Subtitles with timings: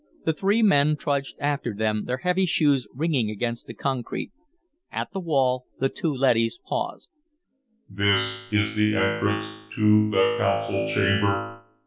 [0.25, 4.31] The three men trudged after them, their heavy shoes ringing against the concrete.
[4.91, 7.11] At the wall, the two leadys paused.
[7.87, 9.45] "This is the entrance
[9.75, 11.61] to the Council Chamber.